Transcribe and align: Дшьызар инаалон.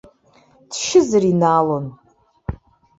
Дшьызар 0.69 1.23
инаалон. 1.31 1.85